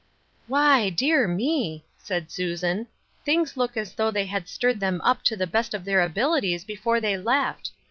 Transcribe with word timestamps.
"Why, 0.47 0.89
dear 0.89 1.27
me!" 1.27 1.83
said 1.99 2.31
Susan," 2.31 2.87
things 3.23 3.55
look 3.55 3.77
as 3.77 3.93
though 3.93 4.09
they 4.09 4.25
had 4.25 4.47
stirred 4.47 4.79
them 4.79 4.99
up 5.03 5.21
to 5.25 5.35
the 5.35 5.45
best 5.45 5.75
of 5.75 5.85
their 5.85 6.01
abilities 6.01 6.63
before 6.63 6.99
they 6.99 7.17
left. 7.17 7.69